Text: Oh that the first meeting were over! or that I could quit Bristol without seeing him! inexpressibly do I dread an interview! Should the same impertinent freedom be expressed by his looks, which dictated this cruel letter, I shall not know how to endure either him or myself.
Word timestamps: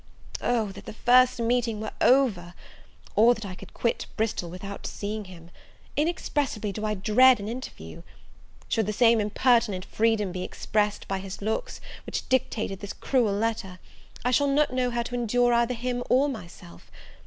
Oh 0.41 0.69
that 0.71 0.85
the 0.87 0.93
first 0.95 1.39
meeting 1.39 1.79
were 1.79 1.91
over! 2.01 2.55
or 3.15 3.35
that 3.35 3.45
I 3.45 3.53
could 3.53 3.75
quit 3.75 4.07
Bristol 4.17 4.49
without 4.49 4.87
seeing 4.87 5.25
him! 5.25 5.51
inexpressibly 5.95 6.71
do 6.71 6.83
I 6.87 6.95
dread 6.95 7.39
an 7.39 7.47
interview! 7.47 8.01
Should 8.67 8.87
the 8.87 8.93
same 8.93 9.21
impertinent 9.21 9.85
freedom 9.85 10.31
be 10.31 10.41
expressed 10.41 11.07
by 11.07 11.19
his 11.19 11.39
looks, 11.39 11.79
which 12.07 12.27
dictated 12.29 12.79
this 12.79 12.93
cruel 12.93 13.33
letter, 13.33 13.77
I 14.25 14.31
shall 14.31 14.47
not 14.47 14.73
know 14.73 14.89
how 14.89 15.03
to 15.03 15.13
endure 15.13 15.53
either 15.53 15.75
him 15.75 16.01
or 16.09 16.27
myself. 16.27 16.89